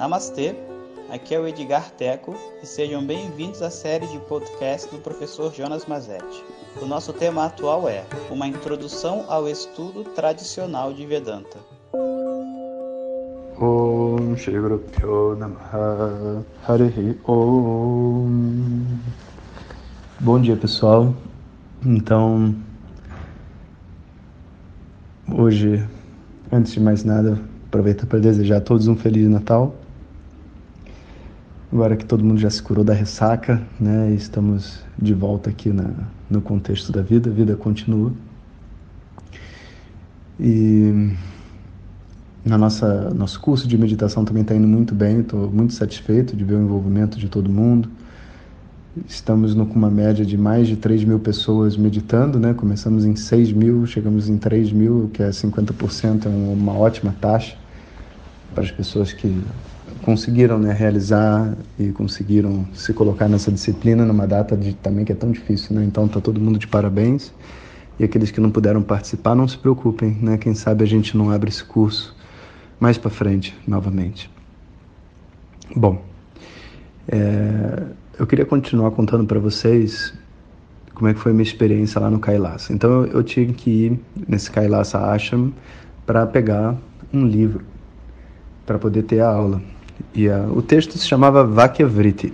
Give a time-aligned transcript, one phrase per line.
[0.00, 0.54] Namastê,
[1.10, 5.84] aqui é o Edgar Teco e sejam bem-vindos à série de podcast do professor Jonas
[5.84, 6.42] Mazetti.
[6.80, 11.58] O nosso tema atual é Uma Introdução ao Estudo Tradicional de Vedanta.
[13.60, 14.56] Om Shri
[15.38, 16.46] Namaha.
[16.66, 18.86] Harihi Om.
[20.18, 21.12] Bom dia pessoal,
[21.84, 22.54] então
[25.30, 25.86] hoje,
[26.50, 29.74] antes de mais nada, aproveito para desejar a todos um Feliz Natal
[31.72, 35.90] Agora que todo mundo já se curou da ressaca, né, estamos de volta aqui na,
[36.28, 38.12] no contexto da vida, a vida continua.
[40.38, 41.12] E
[42.44, 46.42] na nossa nosso curso de meditação também está indo muito bem, estou muito satisfeito de
[46.42, 47.88] ver o envolvimento de todo mundo.
[49.06, 52.52] Estamos no, com uma média de mais de 3 mil pessoas meditando, né?
[52.52, 57.56] Começamos em 6 mil, chegamos em 3 mil, que é 50%, é uma ótima taxa
[58.52, 59.40] para as pessoas que
[60.02, 65.14] conseguiram né, realizar e conseguiram se colocar nessa disciplina numa data de, também que é
[65.14, 65.84] tão difícil, né?
[65.84, 67.32] Então tá todo mundo de parabéns.
[67.98, 70.38] E aqueles que não puderam participar, não se preocupem, né?
[70.38, 72.16] Quem sabe a gente não abre esse curso
[72.78, 74.30] mais para frente novamente.
[75.76, 76.02] Bom,
[77.06, 77.82] é,
[78.18, 80.14] eu queria continuar contando para vocês
[80.94, 82.72] como é que foi a minha experiência lá no Kailasa.
[82.72, 85.52] Então eu, eu tinha que ir nesse Kailasa Ashram
[86.06, 86.76] para pegar
[87.12, 87.64] um livro
[88.64, 89.60] para poder ter a aula.
[90.14, 92.32] E uh, o texto se chamava Vakyavriti.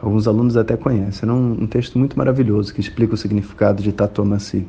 [0.00, 1.28] Alguns alunos até conhecem.
[1.28, 4.66] É um, um, texto muito maravilhoso que explica o significado de Tatomasi,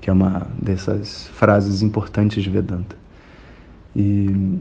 [0.00, 2.96] que é uma dessas frases importantes de Vedanta.
[3.96, 4.58] E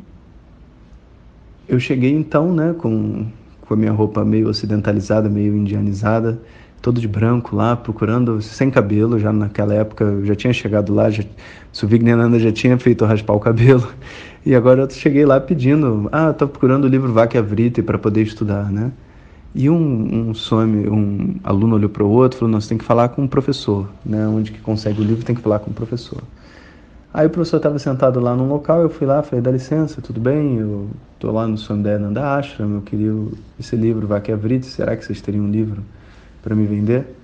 [1.68, 3.28] eu cheguei então, né, com,
[3.62, 6.42] com a minha roupa meio ocidentalizada, meio indianizada,
[6.84, 11.10] todo de branco lá, procurando, sem cabelo, já naquela época eu já tinha chegado lá,
[11.10, 11.24] já,
[11.72, 13.88] Suvignananda já tinha feito raspar o cabelo,
[14.46, 18.70] e agora eu cheguei lá pedindo, ah, estou procurando o livro Vakyavriti para poder estudar,
[18.70, 18.92] né?
[19.56, 22.84] E um, um some, um aluno olhou para o outro e falou, nós tem que
[22.84, 24.28] falar com o professor, né?
[24.28, 26.22] Onde que consegue o livro tem que falar com o professor.
[27.14, 30.20] Aí o professor estava sentado lá num local, eu fui lá, falei, dá licença, tudo
[30.20, 30.58] bem?
[30.58, 33.14] Eu estou lá no Swandayananda Ashram, eu queria
[33.58, 35.82] esse livro Vakyavriti, será que vocês teriam um livro
[36.44, 37.16] para me vender?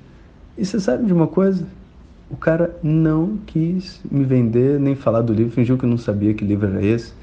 [0.57, 1.67] E você sabe de uma coisa?
[2.31, 6.45] O cara não quis me vender nem falar do livro, fingiu que não sabia que
[6.45, 7.13] livro era esse.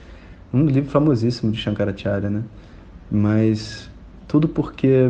[0.52, 2.42] Um livro famosíssimo de Shankaracharya, né?
[3.10, 3.90] Mas
[4.28, 5.08] tudo porque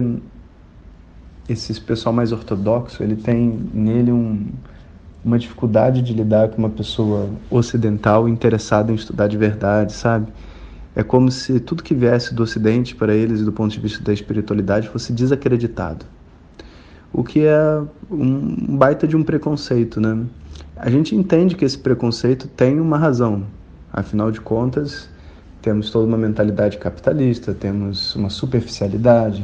[1.48, 4.46] esse pessoal mais ortodoxo, ele tem nele um,
[5.24, 10.26] uma dificuldade de lidar com uma pessoa ocidental interessada em estudar de verdade, sabe?
[10.94, 14.12] É como se tudo que viesse do ocidente para eles, do ponto de vista da
[14.12, 16.04] espiritualidade, fosse desacreditado
[17.16, 20.22] o que é um baita de um preconceito, né?
[20.76, 23.44] A gente entende que esse preconceito tem uma razão.
[23.90, 25.08] Afinal de contas,
[25.62, 29.42] temos toda uma mentalidade capitalista, temos uma superficialidade,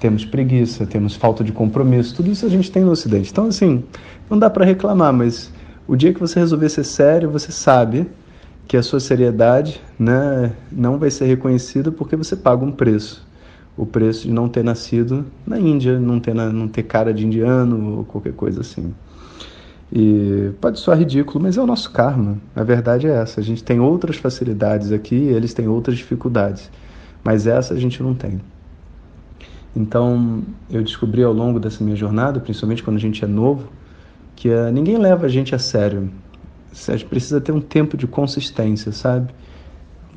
[0.00, 3.30] temos preguiça, temos falta de compromisso, tudo isso a gente tem no Ocidente.
[3.30, 3.84] Então, assim,
[4.30, 5.52] não dá para reclamar, mas
[5.86, 8.06] o dia que você resolver ser sério, você sabe
[8.66, 13.30] que a sua seriedade né, não vai ser reconhecida porque você paga um preço
[13.76, 17.98] o preço de não ter nascido na Índia, não ter, não ter cara de indiano
[17.98, 18.92] ou qualquer coisa assim.
[19.92, 22.38] E pode soar ridículo, mas é o nosso karma.
[22.56, 23.40] A verdade é essa.
[23.40, 26.70] A gente tem outras facilidades aqui, eles têm outras dificuldades,
[27.22, 28.40] mas essa a gente não tem.
[29.74, 33.70] Então, eu descobri ao longo dessa minha jornada, principalmente quando a gente é novo,
[34.36, 36.10] que uh, ninguém leva a gente a sério.
[36.88, 39.32] A gente precisa ter um tempo de consistência, sabe?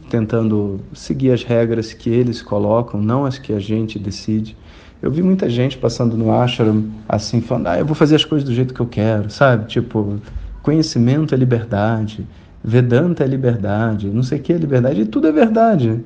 [0.09, 4.55] Tentando seguir as regras que eles colocam, não as que a gente decide.
[5.01, 8.47] Eu vi muita gente passando no ashram assim, falando, ah, eu vou fazer as coisas
[8.47, 9.67] do jeito que eu quero, sabe?
[9.67, 10.19] Tipo,
[10.63, 12.25] conhecimento é liberdade,
[12.67, 16.03] Vedanta é liberdade, não sei o que é liberdade, e tudo é verdade.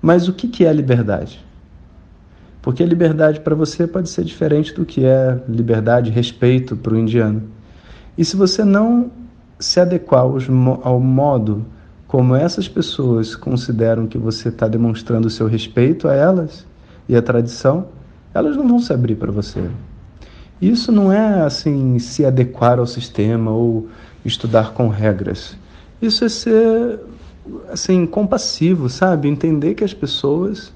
[0.00, 1.38] Mas o que, que é liberdade?
[2.62, 7.42] Porque liberdade para você pode ser diferente do que é liberdade, respeito para o indiano.
[8.16, 9.10] E se você não
[9.60, 10.24] se adequar
[10.82, 11.66] ao modo
[12.08, 16.66] como essas pessoas consideram que você está demonstrando o seu respeito a elas
[17.06, 17.88] e a tradição,
[18.32, 19.62] elas não vão se abrir para você.
[20.60, 23.88] Isso não é assim se adequar ao sistema ou
[24.24, 25.54] estudar com regras.
[26.00, 26.98] Isso é ser
[27.70, 29.28] assim compassivo, sabe?
[29.28, 30.72] Entender que as pessoas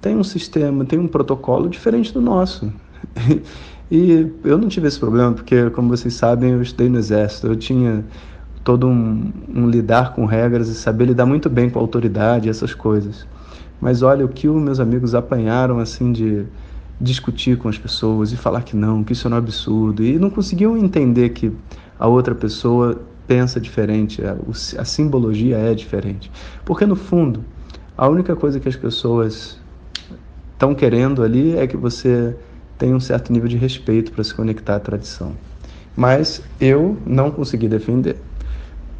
[0.00, 2.70] têm um sistema, têm um protocolo diferente do nosso.
[3.88, 7.46] E eu não tive esse problema porque, como vocês sabem, eu estudei no exército.
[7.46, 8.04] Eu tinha
[8.66, 12.74] todo um, um, lidar com regras e saber lidar muito bem com a autoridade, essas
[12.74, 13.24] coisas.
[13.80, 16.44] Mas olha o que os meus amigos apanharam assim de
[17.00, 20.30] discutir com as pessoas e falar que não, que isso é um absurdo e não
[20.30, 21.52] conseguiam entender que
[21.96, 24.36] a outra pessoa pensa diferente, a,
[24.80, 26.28] a simbologia é diferente.
[26.64, 27.44] Porque no fundo,
[27.96, 29.58] A única coisa que as pessoas
[30.52, 32.36] estão querendo ali é que você
[32.76, 35.32] tenha um certo nível de respeito para se conectar à tradição.
[35.96, 38.16] Mas eu não consegui defender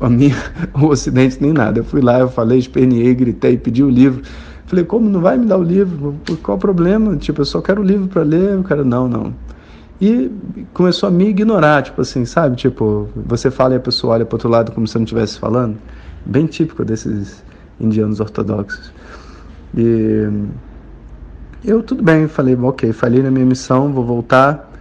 [0.00, 0.36] a minha,
[0.74, 1.80] o Ocidente nem nada.
[1.80, 4.22] Eu fui lá, eu falei, esperneei, gritei, pedi o livro.
[4.66, 6.16] Falei, como não vai me dar o livro?
[6.42, 7.16] Qual o problema?
[7.16, 8.58] Tipo, eu só quero o livro para ler.
[8.58, 9.32] O cara, não, não.
[10.00, 10.30] E
[10.74, 12.56] começou a me ignorar, tipo assim, sabe?
[12.56, 15.78] Tipo, você fala e a pessoa olha para outro lado como se não estivesse falando.
[16.24, 17.44] Bem típico desses
[17.80, 18.92] indianos ortodoxos.
[19.74, 20.28] E
[21.64, 24.72] eu, tudo bem, falei, ok, falei na minha missão, vou voltar.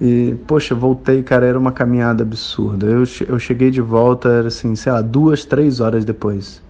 [0.00, 2.86] E, poxa, voltei, cara, era uma caminhada absurda.
[2.86, 6.62] Eu, eu cheguei de volta, era assim, sei lá, duas, três horas depois.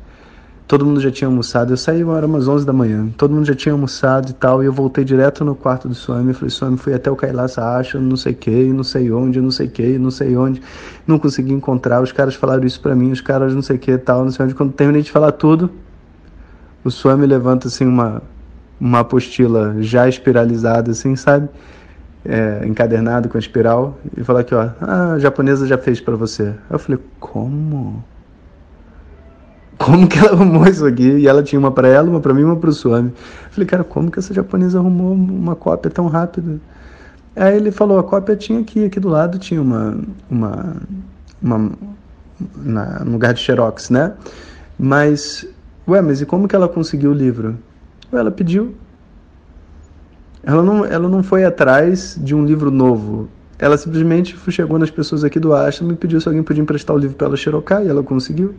[0.67, 1.73] Todo mundo já tinha almoçado.
[1.73, 3.09] Eu saí, era umas 11 da manhã.
[3.17, 4.63] Todo mundo já tinha almoçado e tal.
[4.63, 6.35] E eu voltei direto no quarto do Swami.
[6.35, 9.51] Falei, Swami, fui até o Kailash Acha, não sei o que, não sei onde, não
[9.51, 10.61] sei o que, não sei onde.
[11.07, 12.03] Não consegui encontrar.
[12.03, 14.45] Os caras falaram isso pra mim, os caras não sei o que tal, não sei
[14.45, 14.55] onde.
[14.55, 15.71] Quando terminei de falar tudo,
[16.85, 18.21] o Swami levanta assim uma,
[18.79, 21.49] uma apostila já espiralizada, assim, sabe?
[22.29, 26.55] É, encadernado com espiral e falou aqui, ó, ah, a japonesa já fez para você.
[26.69, 28.05] Eu falei, como?
[29.79, 31.09] Como que ela arrumou isso aqui?
[31.09, 33.09] E ela tinha uma para ela, uma para mim, uma para o Swami.
[33.09, 36.61] Eu falei, cara, como que essa japonesa arrumou uma cópia tão rápida?
[37.35, 39.97] Aí ele falou, a cópia tinha aqui, aqui do lado tinha uma,
[40.29, 40.77] uma,
[41.41, 41.73] uma
[42.57, 44.13] na, no lugar de xerox, né?
[44.79, 45.47] Mas,
[45.87, 47.57] ué, mas e como que ela conseguiu o livro?
[48.13, 48.75] Ela pediu,
[50.43, 53.29] ela não, ela não foi atrás de um livro novo.
[53.58, 56.99] Ela simplesmente chegou nas pessoas aqui do Ashram e pediu se alguém podia emprestar o
[56.99, 58.55] livro para ela xerocar e ela conseguiu.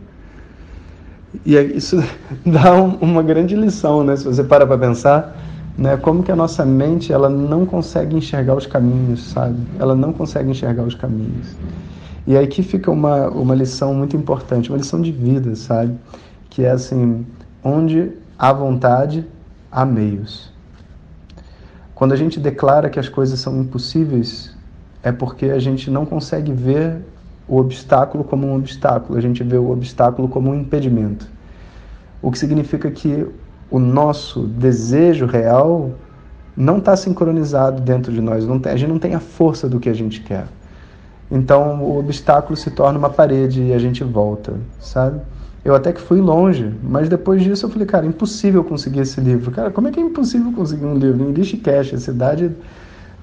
[1.44, 1.96] E isso
[2.44, 4.16] dá um, uma grande lição, né?
[4.16, 5.36] Se você para para pensar,
[5.78, 5.96] né?
[5.96, 9.56] Como que a nossa mente ela não consegue enxergar os caminhos, sabe?
[9.78, 11.56] Ela não consegue enxergar os caminhos.
[12.26, 15.94] E aí que fica uma, uma lição muito importante, uma lição de vida, sabe?
[16.50, 17.24] Que é assim,
[17.64, 19.26] onde há vontade,
[19.72, 20.52] há meios.
[22.00, 24.56] Quando a gente declara que as coisas são impossíveis,
[25.02, 26.96] é porque a gente não consegue ver
[27.46, 31.28] o obstáculo como um obstáculo, a gente vê o obstáculo como um impedimento.
[32.22, 33.26] O que significa que
[33.70, 35.90] o nosso desejo real
[36.56, 39.90] não está sincronizado dentro de nós, tem, a gente não tem a força do que
[39.90, 40.46] a gente quer.
[41.30, 45.20] Então o obstáculo se torna uma parede e a gente volta, sabe?
[45.64, 49.50] Eu até que fui longe, mas depois disso eu falei, cara, impossível conseguir esse livro.
[49.50, 51.28] Cara, como é que é impossível conseguir um livro?
[51.28, 52.50] Em Rishikesh, a cidade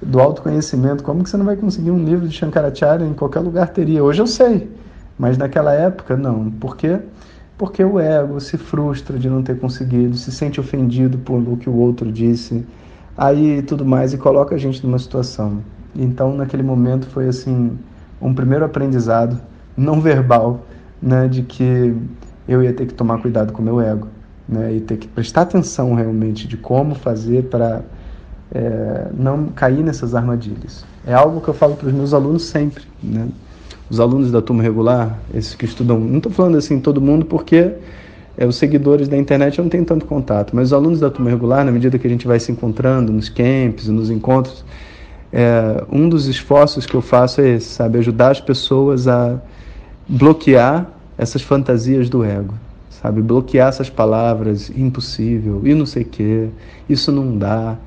[0.02, 3.70] do autoconhecimento, como que você não vai conseguir um livro de Shankaracharya em qualquer lugar
[3.70, 4.04] teria?
[4.04, 4.70] Hoje eu sei,
[5.18, 6.52] mas naquela época não.
[6.52, 7.00] Por quê?
[7.58, 11.68] Porque o ego se frustra de não ter conseguido, se sente ofendido por o que
[11.68, 12.64] o outro disse,
[13.18, 15.64] aí tudo mais, e coloca a gente numa situação.
[15.96, 17.72] Então, naquele momento, foi assim,
[18.22, 19.42] um primeiro aprendizado
[19.76, 20.62] não verbal,
[21.02, 21.96] né, de que
[22.48, 24.08] eu ia ter que tomar cuidado com o meu ego,
[24.48, 24.74] né?
[24.74, 27.82] E ter que prestar atenção realmente de como fazer para
[28.54, 30.86] é, não cair nessas armadilhas.
[31.06, 33.28] É algo que eu falo para os meus alunos sempre, né?
[33.90, 37.74] Os alunos da turma regular, esses que estudam, não estou falando assim todo mundo porque
[38.38, 41.64] é, os seguidores da internet não têm tanto contato, mas os alunos da turma regular,
[41.64, 44.66] na medida que a gente vai se encontrando nos camps, nos encontros,
[45.32, 49.40] é, um dos esforços que eu faço é esse, sabe, ajudar as pessoas a
[50.08, 52.54] bloquear essas fantasias do ego,
[52.90, 53.22] sabe?
[53.22, 56.50] Bloquear essas palavras, impossível, e não sei o quê,
[56.88, 57.78] isso não dá,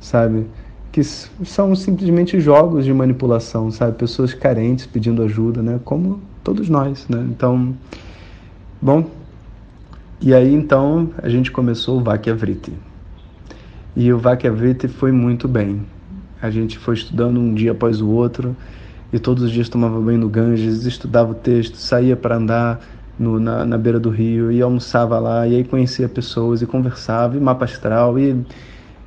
[0.00, 0.46] sabe?
[0.90, 3.96] Que são simplesmente jogos de manipulação, sabe?
[3.96, 5.78] Pessoas carentes pedindo ajuda, né?
[5.84, 7.24] Como todos nós, né?
[7.30, 7.74] Então,
[8.82, 9.08] bom,
[10.20, 12.72] e aí então a gente começou o Vakyavriti.
[13.96, 15.82] E o Vakyavriti foi muito bem.
[16.42, 18.56] A gente foi estudando um dia após o outro,
[19.12, 22.80] e todos os dias tomava banho no Ganges, estudava o texto, saía para andar
[23.18, 27.36] no, na, na, beira do rio e almoçava lá, e aí conhecia pessoas e conversava,
[27.36, 28.36] e mapa astral, e,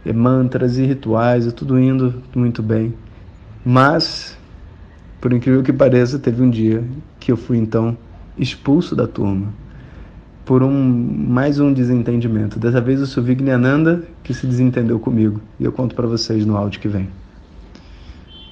[0.06, 2.94] e mantras e rituais, e tudo indo muito bem.
[3.66, 4.38] Mas,
[5.22, 6.84] por incrível que pareça, teve um dia
[7.20, 7.98] que eu fui então
[8.38, 9.54] expulso da turma
[10.46, 12.60] por um mais um desentendimento.
[12.60, 16.80] Dessa vez o Suvigniananda que se desentendeu comigo, e eu conto para vocês no áudio
[16.80, 17.08] que vem.